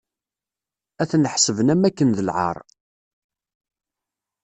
Ad 1.01 1.07
ten-ḥesben 1.09 1.71
am 1.73 1.81
wakken 1.83 2.09
d 2.17 2.19
lɛar. 2.27 2.57